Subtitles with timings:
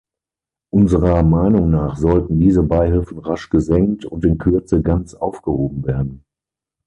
[0.73, 6.23] Unserer Meinung nach sollten diese Beihilfen rasch gesenkt und in Kürze ganz aufgehoben werden.